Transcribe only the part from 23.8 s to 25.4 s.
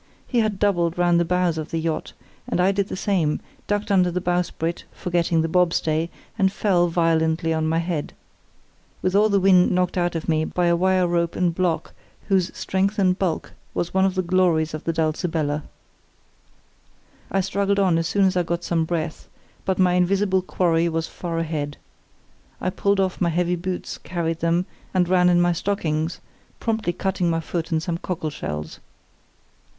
carried them, and ran in